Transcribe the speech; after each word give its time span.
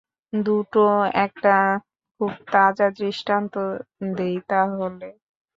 দুটো 0.33 0.83
একটা 1.21 1.55
খুব 2.15 2.31
তাজা 2.51 2.87
দৃষ্টান্ত 2.97 3.53
দিই 4.11 4.37
তা 4.49 4.61
হলে। 4.73 5.09